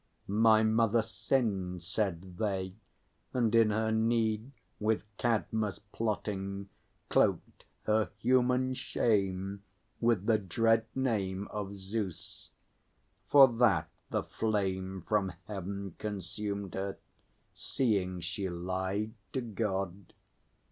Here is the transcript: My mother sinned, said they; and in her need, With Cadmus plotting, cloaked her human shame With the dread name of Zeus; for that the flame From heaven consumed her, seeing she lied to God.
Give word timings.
My 0.27 0.63
mother 0.63 1.03
sinned, 1.03 1.83
said 1.83 2.37
they; 2.39 2.73
and 3.35 3.53
in 3.53 3.69
her 3.69 3.91
need, 3.91 4.49
With 4.79 5.03
Cadmus 5.19 5.77
plotting, 5.77 6.69
cloaked 7.07 7.65
her 7.83 8.09
human 8.17 8.73
shame 8.73 9.61
With 9.99 10.25
the 10.25 10.39
dread 10.39 10.87
name 10.95 11.47
of 11.49 11.75
Zeus; 11.75 12.49
for 13.29 13.47
that 13.47 13.91
the 14.09 14.23
flame 14.23 15.03
From 15.07 15.33
heaven 15.47 15.93
consumed 15.99 16.73
her, 16.73 16.97
seeing 17.53 18.21
she 18.21 18.49
lied 18.49 19.11
to 19.33 19.41
God. 19.41 20.13